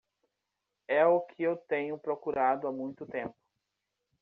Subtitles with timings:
[0.87, 3.35] É o que eu tenho procurado há muito tempo.